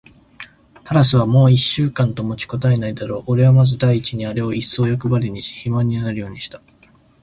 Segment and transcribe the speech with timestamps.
[0.83, 3.23] タラスはもう一週間と持ちこたえないだろう。
[3.27, 6.59] おれはまず第一にあれをいっそうよくばりにし、肥満になるようにした。